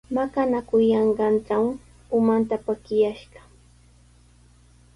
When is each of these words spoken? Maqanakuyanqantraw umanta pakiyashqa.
Maqanakuyanqantraw 0.15 1.65
umanta 2.17 2.55
pakiyashqa. 2.65 3.39